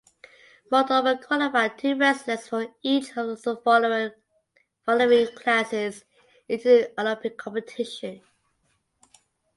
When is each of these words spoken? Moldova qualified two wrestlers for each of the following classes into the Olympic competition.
Moldova 0.71 1.21
qualified 1.23 1.77
two 1.77 1.93
wrestlers 1.95 2.47
for 2.47 2.73
each 2.81 3.15
of 3.15 3.39
the 3.45 4.11
following 4.83 5.27
classes 5.35 6.05
into 6.49 6.67
the 6.69 6.93
Olympic 6.99 7.37
competition. 7.37 8.19